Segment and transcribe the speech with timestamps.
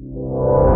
[0.00, 0.69] Inne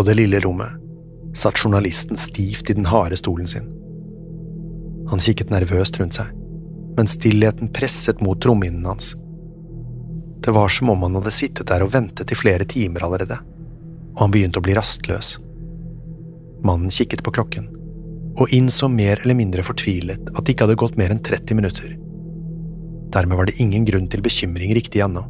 [0.00, 0.72] på det lille rommet
[1.36, 3.66] satt journalisten stivt i den harde stolen sin.
[5.10, 6.30] Han kikket nervøst rundt seg,
[6.96, 9.10] men stillheten presset mot trommehinnen hans.
[10.40, 13.36] Det var som om han hadde sittet der og ventet i flere timer allerede,
[14.14, 15.34] og han begynte å bli rastløs.
[16.64, 17.68] Mannen kikket på klokken,
[18.40, 21.92] og innså mer eller mindre fortvilet at det ikke hadde gått mer enn 30 minutter.
[23.12, 25.28] Dermed var det ingen grunn til bekymring riktig ennå.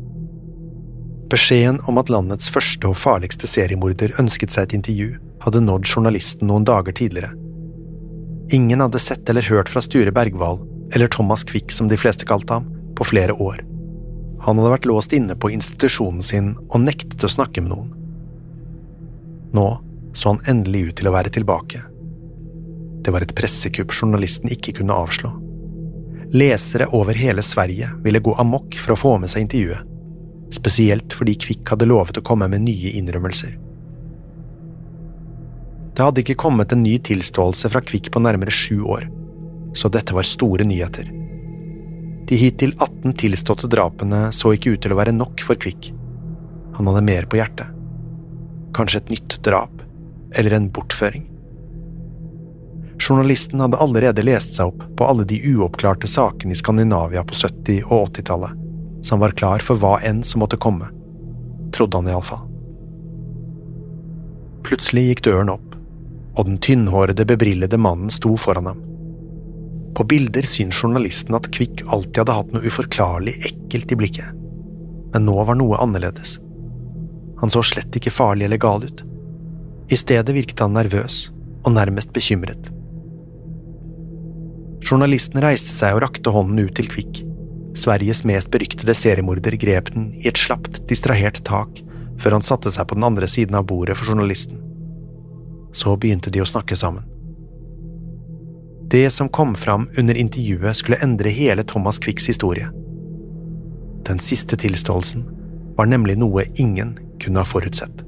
[1.31, 5.13] Beskjeden om at landets første og farligste seriemorder ønsket seg et intervju,
[5.45, 7.31] hadde nådd journalisten noen dager tidligere.
[8.51, 10.59] Ingen hadde sett eller hørt fra Sture Bergwall,
[10.91, 12.67] eller Thomas Quick som de fleste kalte ham,
[12.99, 13.63] på flere år.
[14.43, 17.93] Han hadde vært låst inne på institusjonen sin og nektet å snakke med noen.
[19.55, 19.69] Nå
[20.19, 21.85] så han endelig ut til å være tilbake.
[23.07, 25.31] Det var et pressekupp journalisten ikke kunne avslå.
[26.35, 29.90] Lesere over hele Sverige ville gå amok for å få med seg intervjuet
[30.55, 33.57] spesielt fordi Kvikk hadde lovet å komme med nye innrømmelser.
[35.95, 39.09] Det hadde ikke kommet en ny tilståelse fra Kvikk på nærmere sju år,
[39.77, 41.11] så dette var store nyheter.
[42.31, 45.91] De hittil 18 tilståtte drapene så ikke ut til å være nok for Kvikk.
[46.79, 47.75] Han hadde mer på hjertet.
[48.77, 49.83] Kanskje et nytt drap,
[50.39, 51.27] eller en bortføring.
[53.01, 57.83] Journalisten hadde allerede lest seg opp på alle de uoppklarte sakene i Skandinavia på 70-
[57.89, 58.70] og 80-tallet
[59.03, 60.91] som var klar for hva enn som måtte komme,
[61.75, 62.47] trodde han iallfall.
[64.67, 65.75] Plutselig gikk døren opp,
[66.39, 68.83] og den tynnhårede, bebrillede mannen sto foran ham.
[69.97, 74.37] På bilder syns journalisten at Kvikk alltid hadde hatt noe uforklarlig ekkelt i blikket,
[75.15, 76.37] men nå var noe annerledes.
[77.41, 79.03] Han så slett ikke farlig eller gal ut.
[79.91, 81.31] I stedet virket han nervøs
[81.65, 82.71] og nærmest bekymret.
[84.81, 87.25] Journalisten reiste seg og rakte hånden ut til Kvikk.
[87.81, 91.81] Sveriges mest beryktede seriemorder grep den i et slapt, distrahert tak
[92.21, 94.59] før han satte seg på den andre siden av bordet for journalisten.
[95.73, 97.07] Så begynte de å snakke sammen.
[98.91, 102.69] Det som kom fram under intervjuet, skulle endre hele Thomas Quicks historie.
[104.05, 105.25] Den siste tilståelsen
[105.79, 108.03] var nemlig noe ingen kunne ha forutsett.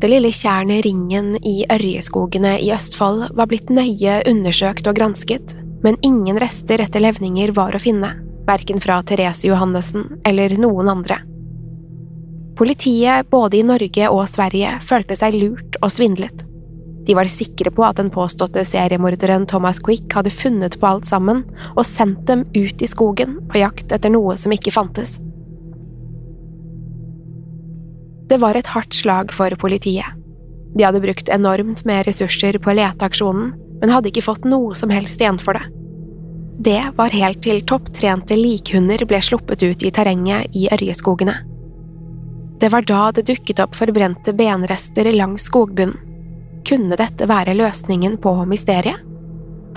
[0.00, 5.52] Det lille tjernet Ringen i Ørjeskogene i Østfold var blitt nøye undersøkt og gransket,
[5.84, 8.14] men ingen rester etter levninger var å finne,
[8.48, 11.20] verken fra Therese Johannessen eller noen andre.
[12.56, 16.46] Politiet både i Norge og Sverige følte seg lurt og svindlet.
[17.04, 21.44] De var sikre på at den påståtte seriemorderen Thomas Quick hadde funnet på alt sammen
[21.74, 25.18] og sendt dem ut i skogen på jakt etter noe som ikke fantes.
[28.30, 30.06] Det var et hardt slag for politiet.
[30.76, 33.50] De hadde brukt enormt med ressurser på leteaksjonen,
[33.80, 35.64] men hadde ikke fått noe som helst igjen for det.
[36.60, 41.34] Det var helt til topptrente likhunder ble sluppet ut i terrenget i Ørjeskogene.
[42.60, 45.96] Det var da det dukket opp forbrente benrester langs skogbunnen.
[46.68, 49.00] Kunne dette være løsningen på mysteriet?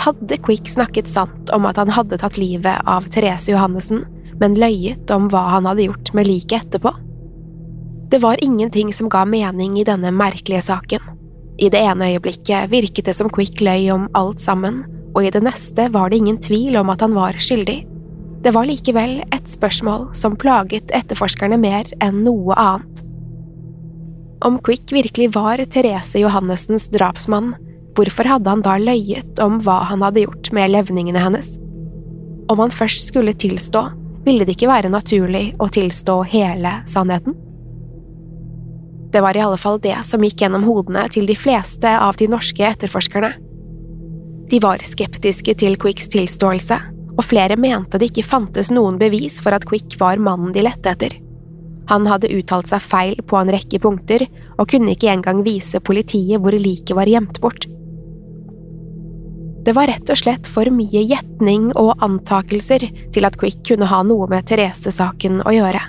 [0.03, 4.03] Hadde Quick snakket sant om at han hadde tatt livet av Therese Johannessen,
[4.41, 6.91] men løyet om hva han hadde gjort med liket etterpå?
[8.09, 11.01] Det var ingenting som ga mening i denne merkelige saken.
[11.57, 14.83] I det ene øyeblikket virket det som Quick løy om alt sammen,
[15.13, 17.83] og i det neste var det ingen tvil om at han var skyldig.
[18.43, 23.03] Det var likevel et spørsmål som plaget etterforskerne mer enn noe annet.
[24.43, 27.53] Om Quick virkelig var Therese Johannessens drapsmann,
[27.95, 31.55] hvorfor hadde han da løyet om hva han hadde gjort med levningene hennes?
[32.51, 33.85] Om han først skulle tilstå,
[34.25, 37.37] ville det ikke være naturlig å tilstå hele sannheten?
[39.13, 42.27] Det var i alle fall det som gikk gjennom hodene til de fleste av de
[42.31, 43.35] norske etterforskerne.
[44.49, 46.79] De var skeptiske til Quicks tilståelse,
[47.13, 50.89] og flere mente det ikke fantes noen bevis for at Quick var mannen de lette
[50.89, 51.19] etter.
[51.91, 54.25] Han hadde uttalt seg feil på en rekke punkter,
[54.57, 57.67] og kunne ikke engang vise politiet hvor liket var gjemt bort.
[59.63, 64.01] Det var rett og slett for mye gjetning og antakelser til at Quick kunne ha
[64.03, 65.83] noe med Therese-saken å gjøre.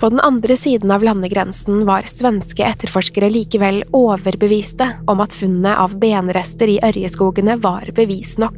[0.00, 5.98] På den andre siden av landegrensen var svenske etterforskere likevel overbeviste om at funnet av
[6.00, 8.56] benrester i Ørjeskogene var bevis nok.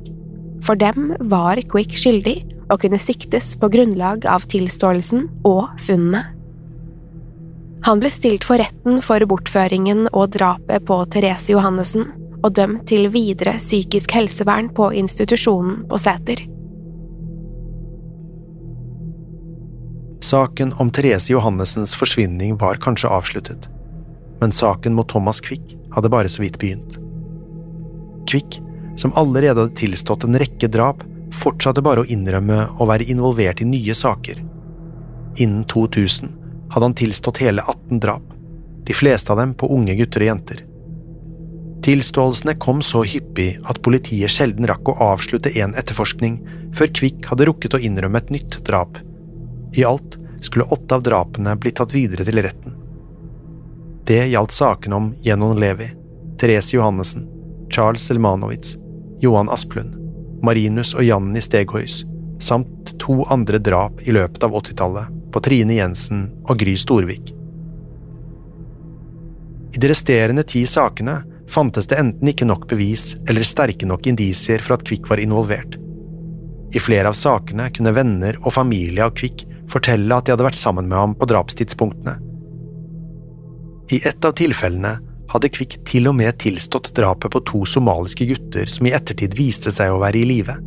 [0.62, 2.36] For dem var Quick skyldig,
[2.70, 6.22] og kunne siktes på grunnlag av tilståelsen og funnene.
[7.82, 12.06] Han ble stilt for retten for bortføringen og drapet på Therese Johannessen,
[12.42, 16.46] og dømt til videre psykisk helsevern på institusjonen på Sæter.
[20.32, 23.66] Saken om Therese Johannessens forsvinning var kanskje avsluttet,
[24.40, 26.94] men saken mot Thomas Quick hadde bare så vidt begynt.
[28.30, 28.56] Quick,
[28.96, 31.02] som allerede hadde tilstått en rekke drap,
[31.36, 34.40] fortsatte bare å innrømme å være involvert i nye saker.
[35.36, 36.32] Innen 2000
[36.72, 38.24] hadde han tilstått hele 18 drap,
[38.88, 40.64] de fleste av dem på unge gutter og jenter.
[41.84, 46.40] Tilståelsene kom så hyppig at politiet sjelden rakk å avslutte en etterforskning
[46.72, 48.96] før Kvikk hadde rukket å innrømme et nytt drap.
[49.76, 52.76] I alt skulle åtte av drapene bli tatt videre til retten.
[54.04, 55.88] Det gjaldt sakene om Jenon Levi,
[56.40, 57.28] Therese Johannessen,
[57.70, 58.76] Charles Elmanowitz,
[59.22, 59.94] Johan Asplund,
[60.42, 62.02] Marinus og Janni Steghøys,
[62.42, 67.30] samt to andre drap i løpet av 80-tallet på Trine Jensen og Gry Storvik.
[69.72, 71.22] I de resterende ti sakene
[71.52, 75.78] fantes det enten ikke nok bevis eller sterke nok indisier for at Kvikk var involvert.
[76.74, 80.58] I flere av sakene kunne venner og familie av Kvikk fortelle at de hadde vært
[80.58, 82.18] sammen med ham på drapstidspunktene.
[83.92, 84.96] I ett av tilfellene
[85.32, 89.72] hadde Kvikk til og med tilstått drapet på to somaliske gutter som i ettertid viste
[89.72, 90.58] seg å være i live.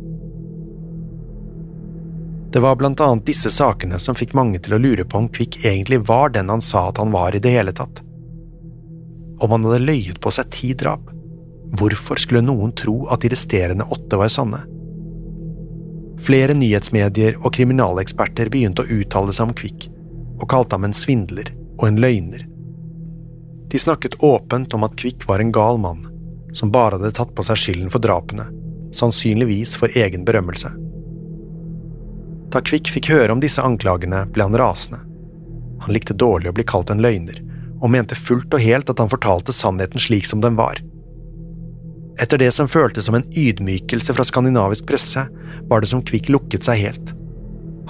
[2.54, 5.60] Det var blant annet disse sakene som fikk mange til å lure på om Kvikk
[5.64, 8.00] egentlig var den han sa at han var i det hele tatt.
[9.42, 11.10] Om han hadde løyet på seg ti drap,
[11.76, 14.62] hvorfor skulle noen tro at de resterende åtte var sanne?
[16.22, 19.88] Flere nyhetsmedier og kriminaleksperter begynte å uttale seg om Kvikk,
[20.40, 22.46] og kalte ham en svindler og en løgner.
[23.68, 26.06] De snakket åpent om at Kvikk var en gal mann,
[26.56, 28.46] som bare hadde tatt på seg skylden for drapene,
[28.96, 30.72] sannsynligvis for egen berømmelse.
[32.54, 35.02] Da Kvikk fikk høre om disse anklagene, ble han rasende.
[35.84, 37.42] Han likte dårlig å bli kalt en løgner,
[37.82, 40.80] og mente fullt og helt at han fortalte sannheten slik som den var.
[42.16, 45.26] Etter det som føltes som en ydmykelse fra skandinavisk presse,
[45.68, 47.12] var det som Kvikk lukket seg helt.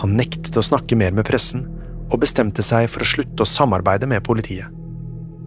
[0.02, 1.66] Han nektet å snakke mer med pressen,
[2.11, 4.66] og bestemte seg for å slutte å samarbeide med politiet.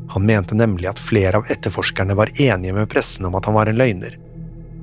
[0.09, 3.69] Han mente nemlig at flere av etterforskerne var enige med pressen om at han var
[3.69, 4.15] en løgner.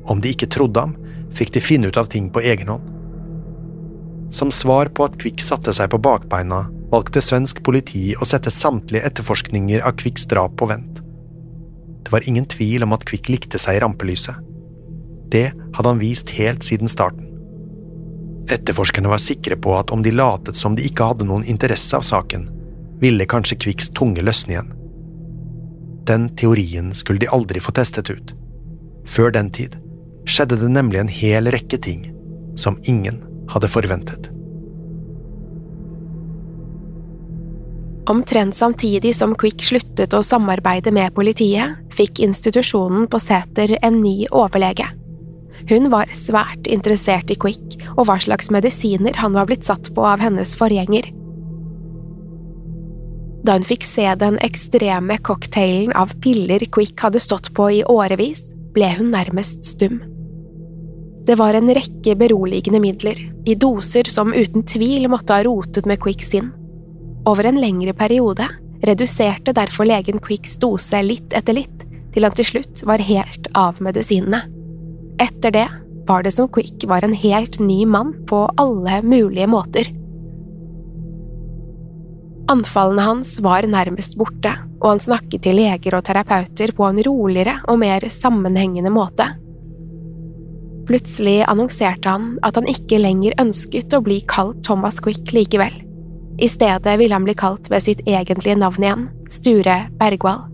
[0.07, 0.95] Om de ikke trodde ham,
[1.35, 2.93] fikk de finne ut av ting på egen hånd.
[4.31, 9.09] Som svar på at Kvikk satte seg på bakbeina, valgte svensk politi å sette samtlige
[9.09, 10.96] etterforskninger av Kvikks drap på vent.
[12.07, 14.37] Det var ingen tvil om at Kvikk likte seg i rampelyset.
[15.35, 17.33] Det hadde han vist helt siden starten.
[18.47, 22.05] Etterforskerne var sikre på at om de latet som de ikke hadde noen interesse av
[22.07, 22.45] saken,
[23.03, 24.71] ville kanskje Kvikks tunge løsne igjen.
[26.07, 28.37] Den teorien skulle de aldri få testet ut.
[29.11, 29.75] Før den tid
[30.31, 32.07] skjedde det nemlig en hel rekke ting
[32.55, 33.19] som ingen
[33.51, 34.31] hadde forventet.
[38.07, 44.29] Omtrent samtidig som Quick sluttet å samarbeide med politiet, fikk institusjonen på Sæter en ny
[44.31, 44.87] overlege.
[45.67, 50.05] Hun var svært interessert i Quick og hva slags medisiner han var blitt satt på
[50.07, 51.09] av hennes forgjenger.
[53.47, 58.53] Da hun fikk se den ekstreme cocktailen av piller Quick hadde stått på i årevis,
[58.75, 59.99] ble hun nærmest stum.
[61.27, 65.99] Det var en rekke beroligende midler, i doser som uten tvil måtte ha rotet med
[66.03, 66.53] Quick sinn.
[67.27, 68.47] Over en lengre periode
[68.87, 71.83] reduserte derfor legen Quicks dose litt etter litt,
[72.15, 74.45] til han til slutt var helt av medisinene.
[75.21, 75.67] Etter det
[76.07, 79.91] var det som Quick var en helt ny mann på alle mulige måter.
[82.47, 87.57] Anfallene hans var nærmest borte, og han snakket til leger og terapeuter på en roligere
[87.67, 89.27] og mer sammenhengende måte.
[90.87, 95.86] Plutselig annonserte han at han ikke lenger ønsket å bli kalt Thomas Quick likevel.
[96.39, 100.45] I stedet ville han bli kalt ved sitt egentlige navn igjen, Sture Bergwall.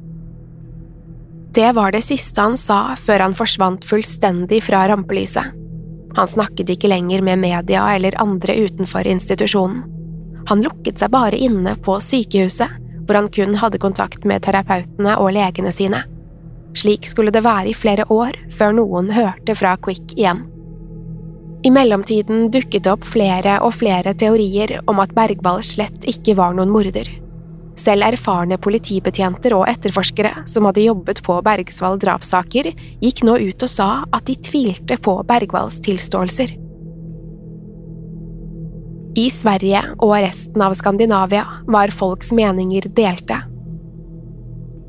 [1.54, 5.50] Det var det siste han sa før han forsvant fullstendig fra rampelyset.
[6.16, 9.82] Han snakket ikke lenger med media eller andre utenfor institusjonen.
[10.48, 15.32] Han lukket seg bare inne på sykehuset, hvor han kun hadde kontakt med terapeutene og
[15.36, 16.04] legene sine.
[16.78, 20.46] Slik skulle det være i flere år før noen hørte fra Quick igjen.
[21.62, 26.56] I mellomtiden dukket det opp flere og flere teorier om at Bergwall slett ikke var
[26.56, 27.06] noen morder.
[27.78, 33.70] Selv erfarne politibetjenter og etterforskere som hadde jobbet på Bergsvall drapssaker, gikk nå ut og
[33.70, 36.56] sa at de tvilte på Bergwalls tilståelser.
[39.18, 43.42] I Sverige og resten av Skandinavia var folks meninger delte.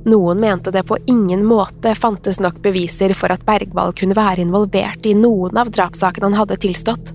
[0.04, 5.06] Noen mente det på ingen måte fantes nok beviser for at Bergwall kunne være involvert
[5.08, 7.14] i noen av drapssakene han hadde tilstått.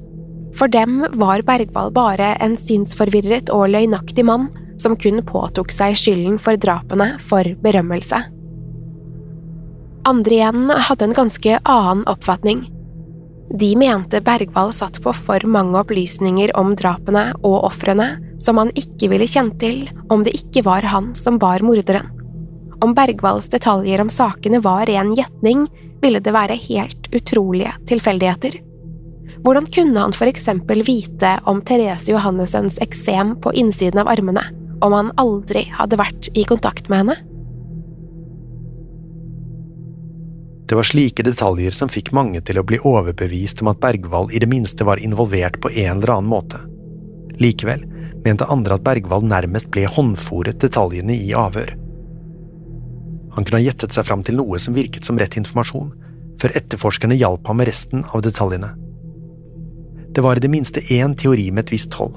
[0.56, 4.48] For dem var Bergwall bare en sinnsforvirret og løgnaktig mann
[4.80, 8.24] som kun påtok seg skylden for drapene for berømmelse.
[10.08, 12.64] Andre igjen hadde en ganske annen oppfatning.
[13.60, 19.10] De mente Bergwall satt på for mange opplysninger om drapene og ofrene som han ikke
[19.12, 22.17] ville kjent til om det ikke var han som var morderen.
[22.80, 25.66] Om Bergvalls detaljer om sakene var ren gjetning,
[26.02, 28.60] ville det være helt utrolige tilfeldigheter.
[29.42, 34.44] Hvordan kunne han for eksempel vite om Therese Johannessens eksem på innsiden av armene,
[34.80, 37.18] om han aldri hadde vært i kontakt med henne?
[40.68, 44.42] Det var slike detaljer som fikk mange til å bli overbevist om at Bergwall i
[44.42, 46.60] det minste var involvert på en eller annen måte.
[47.40, 47.86] Likevel
[48.24, 51.72] mente andre at Bergwall nærmest ble håndfòret detaljene i avhør.
[53.38, 55.92] Han kunne ha gjettet seg fram til noe som virket som rett informasjon,
[56.42, 58.72] før etterforskerne hjalp ham med resten av detaljene.
[60.10, 62.16] Det var i det minste én teori med et visst hold.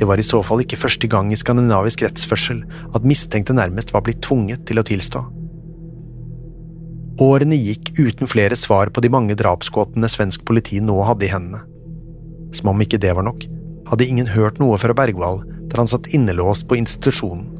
[0.00, 2.64] Det var i så fall ikke første gang i skandinavisk rettsførsel
[2.96, 5.26] at mistenkte nærmest var blitt tvunget til å tilstå.
[7.20, 11.60] Årene gikk uten flere svar på de mange drapsgåtene svensk politi nå hadde i hendene.
[12.56, 13.44] Som om ikke det var nok,
[13.92, 17.50] hadde ingen hørt noe fra Bergwall der han satt innelåst på institusjonen.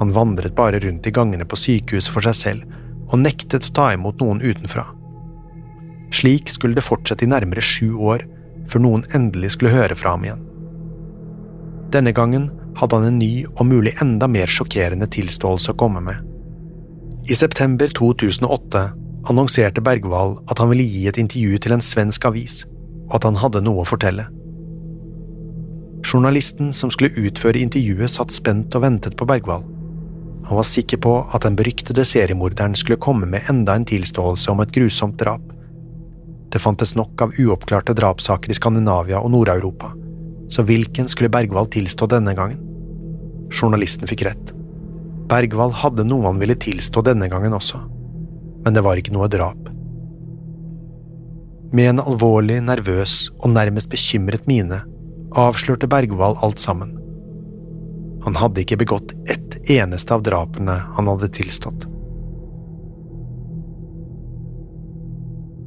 [0.00, 2.76] Han vandret bare rundt i gangene på sykehuset for seg selv
[3.06, 4.84] og nektet å ta imot noen utenfra.
[6.14, 8.24] Slik skulle det fortsette i nærmere sju år,
[8.70, 10.42] før noen endelig skulle høre fra ham igjen.
[11.94, 16.22] Denne gangen hadde han en ny og mulig enda mer sjokkerende tilståelse å komme med.
[17.30, 18.82] I september 2008
[19.30, 22.64] annonserte Bergwall at han ville gi et intervju til en svensk avis,
[23.08, 24.26] og at han hadde noe å fortelle.
[26.06, 29.64] Journalisten som skulle utføre intervjuet, satt spent og ventet på Bergwall.
[30.46, 34.60] Han var sikker på at den beryktede seriemorderen skulle komme med enda en tilståelse om
[34.62, 35.42] et grusomt drap.
[36.54, 39.90] Det fantes nok av uoppklarte drapssaker i Skandinavia og Nord-Europa,
[40.48, 42.62] så hvilken skulle Bergwall tilstå denne gangen?
[43.50, 44.52] Journalisten fikk rett.
[45.26, 47.82] Bergwall hadde noe han ville tilstå denne gangen også,
[48.62, 49.58] men det var ikke noe drap.
[51.74, 54.84] Med en alvorlig, nervøs og nærmest bekymret mine
[55.34, 56.94] avslørte Bergwall alt sammen.
[58.26, 61.86] Han hadde ikke begått ett eneste av drapene han hadde tilstått.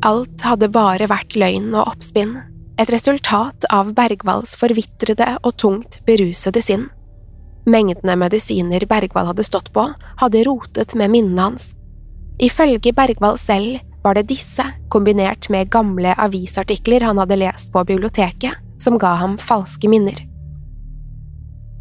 [0.03, 2.37] Alt hadde bare vært løgn og oppspinn,
[2.79, 6.85] et resultat av Bergvalls forvitrede og tungt berusede sinn.
[7.67, 9.89] Mengdene medisiner Bergvall hadde stått på,
[10.19, 11.73] hadde rotet med minnene hans.
[12.39, 18.55] Ifølge Bergvall selv var det disse, kombinert med gamle avisartikler han hadde lest på biblioteket,
[18.79, 20.28] som ga ham falske minner.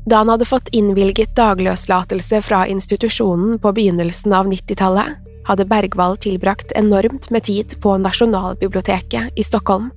[0.08, 6.72] Da han hadde fått innvilget dagløslatelse fra institusjonen på begynnelsen av 90-tallet, hadde Bergwall tilbrakt
[6.80, 9.90] enormt med tid på Nasjonalbiblioteket i Stockholm.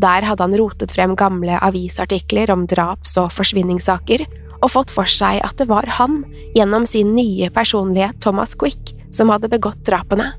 [0.00, 4.26] Der hadde han rotet frem gamle avisartikler om draps- og forsvinningssaker,
[4.60, 6.22] og fått for seg at det var han,
[6.56, 10.34] gjennom sin nye personlighet Thomas Quick, som hadde begått drapene.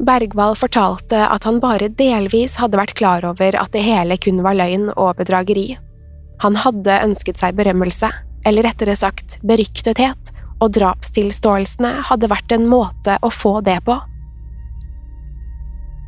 [0.00, 4.56] Bergwall fortalte at han bare delvis hadde vært klar over at det hele kun var
[4.56, 5.70] løgn og bedrageri.
[6.40, 8.08] Han hadde ønsket seg berømmelse,
[8.48, 13.96] eller rettere sagt beryktethet, og drapstilståelsene hadde vært en måte å få det på.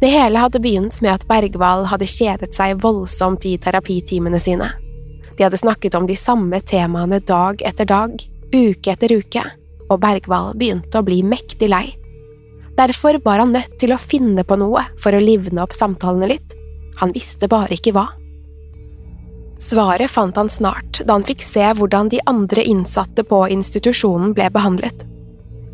[0.03, 4.73] Det hele hadde begynt med at Bergwall hadde kjedet seg voldsomt i terapitimene sine.
[5.37, 8.17] De hadde snakket om de samme temaene dag etter dag,
[8.53, 9.45] uke etter uke,
[9.89, 11.87] og Bergwall begynte å bli mektig lei.
[12.77, 16.57] Derfor var han nødt til å finne på noe for å livne opp samtalene litt.
[17.01, 18.09] Han visste bare ikke hva.
[19.63, 24.49] Svaret fant han snart da han fikk se hvordan de andre innsatte på institusjonen ble
[24.51, 25.07] behandlet.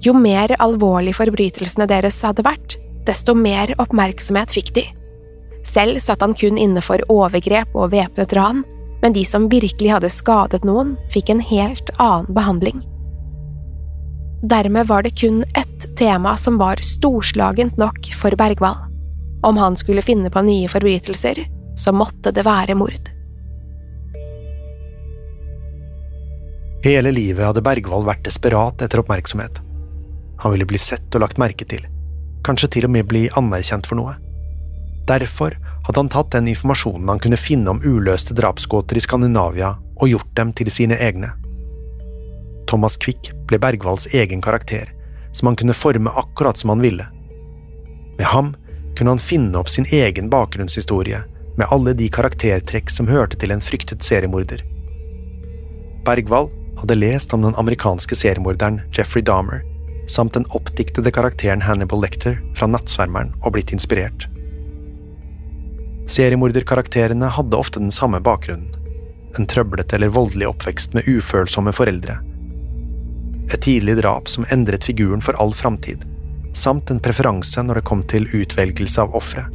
[0.05, 2.77] Jo mer alvorlig forbrytelsene deres hadde vært,
[3.09, 4.85] desto mer oppmerksomhet fikk de.
[5.67, 8.63] Selv satt han kun inne for overgrep og væpnet ran,
[9.03, 12.85] men de som virkelig hadde skadet noen, fikk en helt annen behandling.
[14.43, 18.77] Dermed var det kun ett tema som var storslagent nok for Bergwall.
[19.43, 21.47] Om han skulle finne på nye forbrytelser,
[21.79, 23.18] så måtte det være mord.
[26.85, 29.59] Hele livet hadde Bergwall vært desperat etter oppmerksomhet.
[30.39, 31.83] Han ville bli sett og lagt merke til,
[32.47, 34.15] kanskje til og med bli anerkjent for noe.
[35.09, 35.57] Derfor
[35.89, 40.31] hadde han tatt den informasjonen han kunne finne om uløste drapsgåter i Skandinavia, og gjort
[40.39, 41.33] dem til sine egne.
[42.71, 44.93] Thomas Quick ble Bergvalls egen karakter,
[45.33, 47.09] som han kunne forme akkurat som han ville.
[48.19, 48.53] Med ham
[48.95, 51.25] kunne han finne opp sin egen bakgrunnshistorie,
[51.59, 54.63] med alle de karaktertrekk som hørte til en fryktet seriemorder.
[56.07, 59.65] Bergwall hadde lest om den amerikanske seriemorderen Jeffrey Dahmer,
[60.09, 64.29] samt den oppdiktede karakteren Hannibal Lecter fra Nattsvermeren, og blitt inspirert.
[66.09, 68.73] Seriemorderkarakterene hadde ofte den samme bakgrunnen.
[69.37, 72.17] En trøblete eller voldelig oppvekst med ufølsomme foreldre,
[73.53, 76.05] et tidlig drap som endret figuren for all framtid,
[76.57, 79.47] samt en preferanse når det kom til utvelgelse av ofre.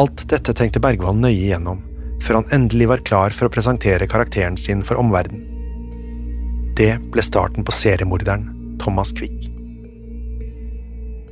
[0.00, 1.82] Alt dette tenkte Bergvall nøye igjennom,
[2.24, 5.51] før han endelig var klar for å presentere karakteren sin for omverdenen.
[6.76, 8.46] Det ble starten på seriemorderen
[8.80, 9.48] Thomas Quick.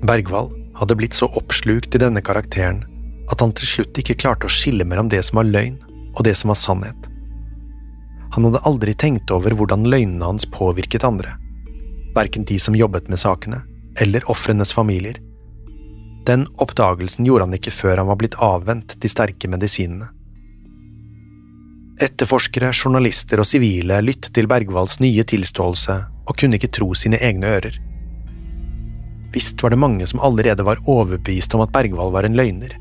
[0.05, 2.83] Bergwall hadde blitt så oppslukt i denne karakteren
[3.33, 5.79] at han til slutt ikke klarte å skille mellom det som var løgn
[6.13, 7.09] og det som var sannhet.
[8.37, 11.33] Han hadde aldri tenkt over hvordan løgnene hans påvirket andre,
[12.15, 13.63] verken de som jobbet med sakene,
[14.01, 15.17] eller ofrenes familier.
[16.29, 20.13] Den oppdagelsen gjorde han ikke før han var blitt avvent de sterke medisinene.
[22.01, 27.51] Etterforskere, journalister og sivile lyttet til Bergvalls nye tilståelse og kunne ikke tro sine egne
[27.59, 27.77] ører.
[29.35, 32.73] Visst var det mange som allerede var overbevist om at Bergvall var en løgner,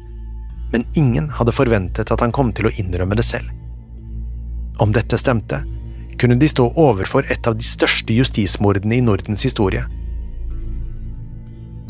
[0.72, 3.52] men ingen hadde forventet at han kom til å innrømme det selv.
[4.80, 5.62] Om dette stemte,
[6.20, 9.84] kunne de stå overfor et av de største justismordene i Nordens historie.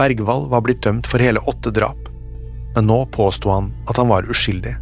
[0.01, 2.09] Bergvall var blitt dømt for hele åtte drap,
[2.73, 4.79] men nå påsto han at han var uskyldig.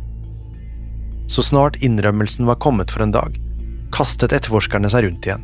[1.27, 3.35] Så snart innrømmelsen var kommet for en dag,
[3.95, 5.43] kastet etterforskerne seg rundt igjen.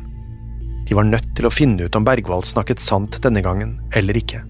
[0.88, 4.42] De var nødt til å finne ut om Bergwald snakket sant denne gangen eller ikke.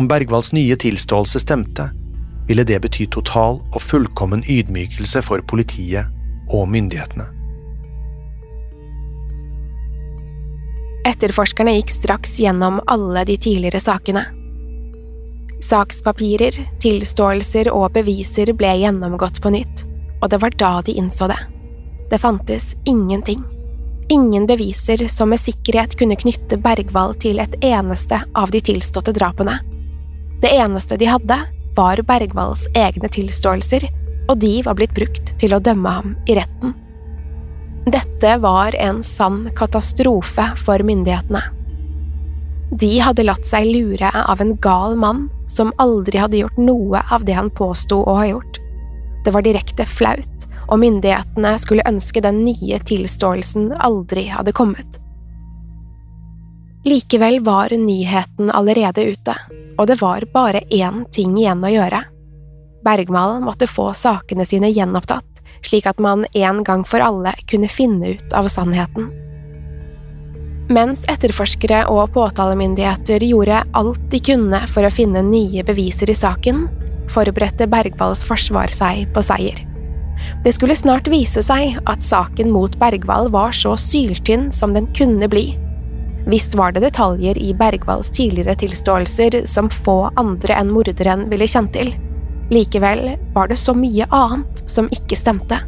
[0.00, 1.90] Om Bergwalds nye tilståelse stemte,
[2.48, 6.08] ville det bety total og fullkommen ydmykelse for politiet
[6.52, 7.28] og myndighetene.
[11.08, 14.24] Etterforskerne gikk straks gjennom alle de tidligere sakene.
[15.62, 19.84] Sakspapirer, tilståelser og beviser ble gjennomgått på nytt,
[20.22, 21.38] og det var da de innså det.
[22.10, 23.42] Det fantes ingenting.
[24.12, 29.58] Ingen beviser som med sikkerhet kunne knytte Bergwall til et eneste av de tilståtte drapene.
[30.42, 31.38] Det eneste de hadde,
[31.76, 33.88] var Bergwalls egne tilståelser
[34.28, 36.74] og de var blitt brukt til å dømme ham i retten.
[37.82, 41.42] Dette var en sann katastrofe for myndighetene.
[42.72, 47.26] De hadde latt seg lure av en gal mann som aldri hadde gjort noe av
[47.28, 48.60] det han påsto å ha gjort.
[49.24, 54.98] Det var direkte flaut, og myndighetene skulle ønske den nye tilståelsen aldri hadde kommet.
[56.84, 59.34] Likevel var nyheten allerede ute,
[59.78, 62.02] og det var bare én ting igjen å gjøre.
[62.82, 68.16] Bergmal måtte få sakene sine gjenopptatt, slik at man en gang for alle kunne finne
[68.16, 69.12] ut av sannheten.
[70.72, 76.64] Mens etterforskere og påtalemyndigheter gjorde alt de kunne for å finne nye beviser i saken,
[77.10, 79.64] forberedte Bergvalls forsvar seg på seier.
[80.44, 85.28] Det skulle snart vise seg at saken mot Bergvall var så syltynn som den kunne
[85.30, 85.52] bli.
[86.30, 91.74] Visst var det detaljer i Bergvalls tidligere tilståelser som få andre enn morderen ville kjent
[91.74, 91.92] til.
[92.52, 95.58] Likevel var det så mye annet som ikke stemte.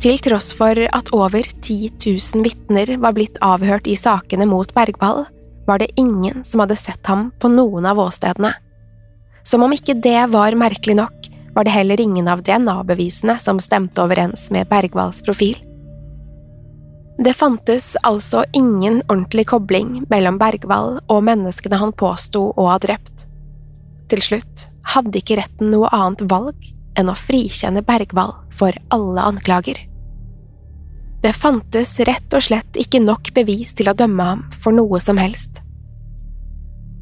[0.00, 5.24] Til tross for at over 10 000 vitner var blitt avhørt i sakene mot Bergwall,
[5.66, 8.52] var det ingen som hadde sett ham på noen av åstedene.
[9.42, 14.02] Som om ikke det var merkelig nok, var det heller ingen av DNA-bevisene som stemte
[14.02, 15.56] overens med Bergwalls profil.
[17.18, 23.24] Det fantes altså ingen ordentlig kobling mellom Bergwall og menneskene han påsto å ha drept.
[24.12, 29.80] Til slutt hadde ikke retten noe annet valg enn å frikjenne Bergwall for alle anklager.
[31.26, 35.18] Det fantes rett og slett ikke nok bevis til å dømme ham for noe som
[35.18, 35.58] helst.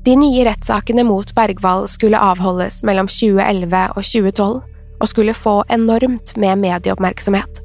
[0.08, 4.56] De nye rettssakene mot Bergwall skulle avholdes mellom 2011 og 2012
[5.04, 7.60] og skulle få enormt med medieoppmerksomhet.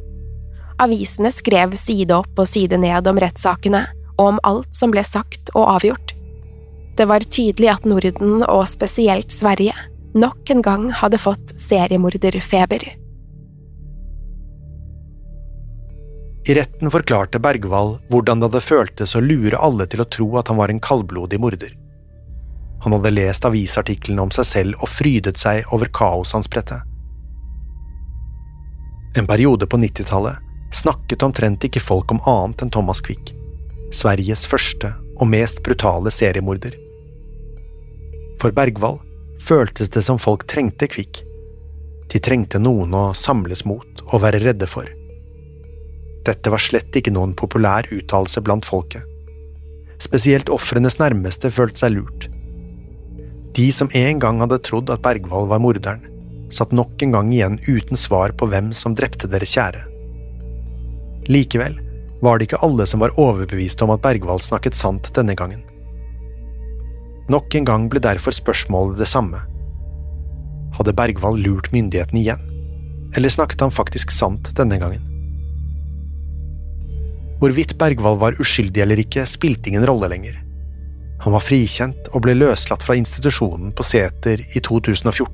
[0.84, 3.86] Avisene skrev side opp og side ned om rettssakene
[4.18, 6.12] og om alt som ble sagt og avgjort.
[7.00, 9.80] Det var tydelig at Norden, og spesielt Sverige,
[10.12, 12.99] nok en gang hadde fått seriemorderfeber.
[16.48, 20.48] I retten forklarte Bergwall hvordan det hadde føltes å lure alle til å tro at
[20.48, 21.74] han var en kaldblodig morder.
[22.84, 26.80] Han hadde lest avisartiklene om seg selv og frydet seg over kaos han spredte.
[29.20, 30.40] En periode på 90-tallet
[30.72, 33.34] snakket omtrent ikke folk om annet enn Thomas Quick,
[33.92, 36.78] Sveriges første og mest brutale seriemorder.
[38.40, 39.02] For Bergwall
[39.44, 41.24] føltes det som folk trengte Quick.
[42.10, 44.88] De trengte noen å samles mot og være redde for.
[46.28, 49.06] Dette var slett ikke noen populær uttalelse blant folket.
[50.00, 52.30] Spesielt ofrenes nærmeste følte seg lurt.
[53.56, 56.06] De som en gang hadde trodd at Bergwall var morderen,
[56.54, 59.84] satt nok en gang igjen uten svar på hvem som drepte deres kjære.
[61.30, 61.76] Likevel
[62.24, 65.62] var det ikke alle som var overbeviste om at Bergwall snakket sant denne gangen.
[67.30, 69.44] Nok en gang ble derfor spørsmålet det samme.
[70.78, 72.42] Hadde Bergwall lurt myndighetene igjen,
[73.18, 75.09] eller snakket han faktisk sant denne gangen?
[77.40, 80.36] Hvorvidt Bergwall var uskyldig eller ikke, spilte ingen rolle lenger.
[81.24, 85.32] Han var frikjent og ble løslatt fra institusjonen på Seter i 2014.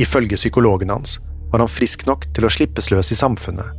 [0.00, 1.18] Ifølge psykologen hans
[1.52, 3.72] var han frisk nok til å slippes løs i samfunnet,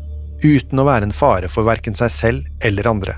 [0.44, 3.18] uten å være en fare for verken seg selv eller andre.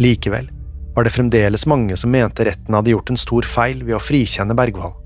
[0.00, 0.48] Likevel
[0.94, 4.56] var det fremdeles mange som mente retten hadde gjort en stor feil ved å frikjenne
[4.56, 4.99] Bergwall.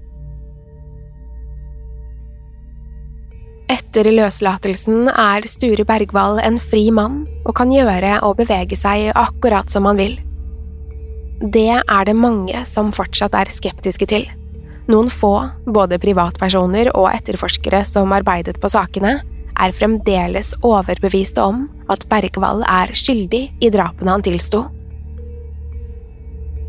[3.73, 9.73] Etter løslatelsen er Sture Bergwall en fri mann og kan gjøre og bevege seg akkurat
[9.73, 10.19] som han vil.
[11.41, 14.27] Det er det mange som fortsatt er skeptiske til.
[14.93, 15.33] Noen få,
[15.65, 19.17] både privatpersoner og etterforskere som arbeidet på sakene,
[19.55, 24.67] er fremdeles overbeviste om at Bergwall er skyldig i drapene han tilsto.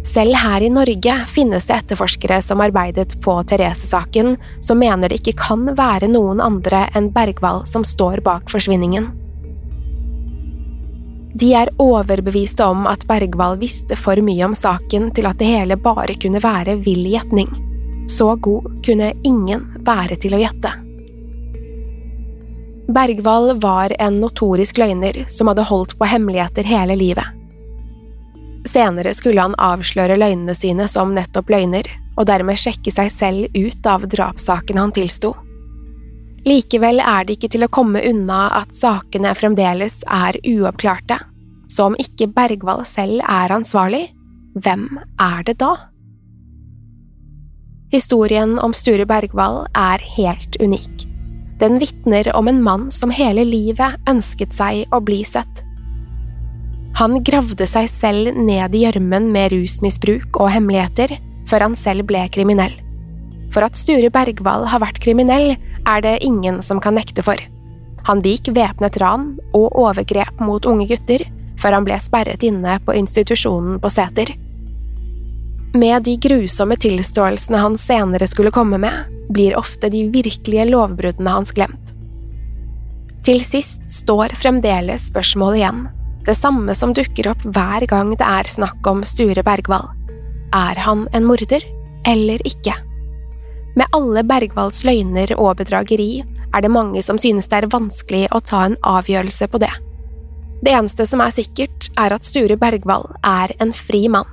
[0.05, 5.39] Selv her i Norge finnes det etterforskere som arbeidet på Therese-saken, som mener det ikke
[5.41, 9.09] kan være noen andre enn Bergwall som står bak forsvinningen.
[11.35, 15.75] De er overbeviste om at Bergwall visste for mye om saken til at det hele
[15.75, 17.49] bare kunne være vill gjetning.
[18.07, 20.71] Så god kunne ingen være til å gjette.
[22.87, 27.25] Bergwall var en notorisk løgner som hadde holdt på hemmeligheter hele livet.
[28.65, 33.87] Senere skulle han avsløre løgnene sine som nettopp løgner, og dermed sjekke seg selv ut
[33.89, 35.35] av drapssaken han tilsto.
[36.45, 41.17] Likevel er det ikke til å komme unna at sakene fremdeles er uoppklarte,
[41.73, 44.05] så om ikke Bergwall selv er ansvarlig,
[44.55, 44.87] hvem
[45.19, 45.73] er det da?
[47.91, 51.05] Historien om Sture Bergwall er helt unik.
[51.59, 55.64] Den vitner om en mann som hele livet ønsket seg å bli sett.
[56.95, 61.17] Han gravde seg selv ned i gjørmen med rusmisbruk og hemmeligheter,
[61.49, 62.71] før han selv ble kriminell.
[63.51, 67.39] For at Sture Bergwall har vært kriminell, er det ingen som kan nekte for.
[68.07, 71.25] Han begikk væpnet ran og overgrep mot unge gutter,
[71.59, 74.31] før han ble sperret inne på institusjonen på Seter.
[75.75, 81.51] Med de grusomme tilståelsene han senere skulle komme med, blir ofte de virkelige lovbruddene hans
[81.51, 81.91] glemt.
[83.27, 85.85] Til sist står fremdeles spørsmålet igjen
[86.25, 89.85] det samme som dukker opp hver gang det er snakk om Sture Bergwall.
[90.55, 91.61] Er han en morder,
[92.07, 92.73] eller ikke?
[93.75, 96.23] Med alle Bergwalls løgner og bedrageri
[96.55, 99.73] er det mange som synes det er vanskelig å ta en avgjørelse på det.
[100.65, 104.29] Det eneste som er sikkert, er at Sture Bergwall er en fri mann.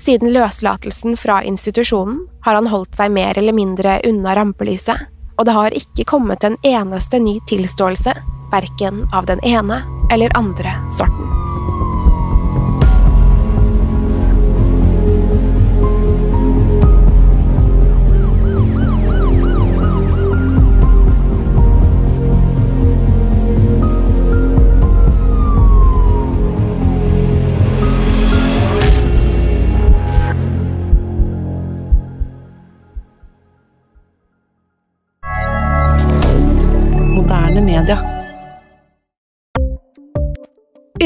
[0.00, 5.06] Siden løslatelsen fra institusjonen har han holdt seg mer eller mindre unna rampelyset,
[5.40, 8.12] og det har ikke kommet en eneste ny tilståelse
[8.52, 9.80] verken av den ene
[10.12, 11.49] eller andre sorten.